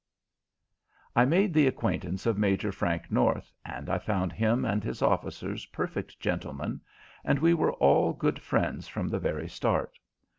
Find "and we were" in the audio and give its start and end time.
7.23-7.73